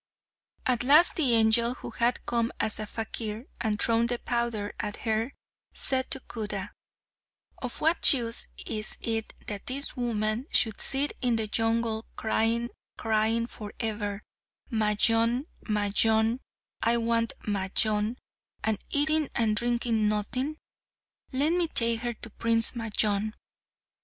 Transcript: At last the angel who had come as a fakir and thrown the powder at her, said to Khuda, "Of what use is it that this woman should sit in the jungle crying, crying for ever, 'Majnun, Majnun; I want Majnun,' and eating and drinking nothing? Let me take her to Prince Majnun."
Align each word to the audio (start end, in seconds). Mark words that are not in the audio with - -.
At 0.65 0.81
last 0.83 1.15
the 1.17 1.35
angel 1.35 1.75
who 1.75 1.91
had 1.91 2.25
come 2.25 2.51
as 2.59 2.79
a 2.79 2.87
fakir 2.87 3.45
and 3.59 3.79
thrown 3.79 4.07
the 4.07 4.17
powder 4.17 4.73
at 4.79 4.95
her, 5.05 5.35
said 5.73 6.09
to 6.09 6.19
Khuda, 6.21 6.71
"Of 7.61 7.81
what 7.81 8.11
use 8.11 8.47
is 8.65 8.97
it 9.01 9.35
that 9.45 9.67
this 9.67 9.95
woman 9.95 10.47
should 10.51 10.81
sit 10.81 11.15
in 11.21 11.35
the 11.35 11.45
jungle 11.47 12.07
crying, 12.15 12.71
crying 12.97 13.45
for 13.45 13.73
ever, 13.79 14.23
'Majnun, 14.71 15.45
Majnun; 15.67 16.39
I 16.81 16.97
want 16.97 17.33
Majnun,' 17.43 18.17
and 18.63 18.79
eating 18.89 19.29
and 19.35 19.55
drinking 19.55 20.07
nothing? 20.09 20.57
Let 21.31 21.53
me 21.53 21.67
take 21.67 21.99
her 21.99 22.13
to 22.13 22.29
Prince 22.31 22.71
Majnun." 22.71 23.33